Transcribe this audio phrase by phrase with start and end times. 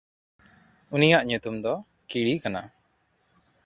[0.93, 1.73] ᱩᱱᱤᱭᱟᱜ ᱧᱩᱛᱩᱢ ᱫᱚ
[2.09, 2.61] ᱠᱤᱲᱤ ᱠᱟᱱᱟ᱾